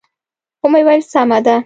[0.61, 1.55] و مې ویل: سمه ده.